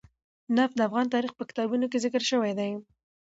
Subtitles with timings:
[0.57, 2.71] نفت د افغان تاریخ په کتابونو کې ذکر شوی دي.